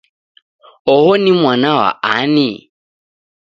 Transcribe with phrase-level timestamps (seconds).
[0.93, 2.47] Oho ni mwana wa ani?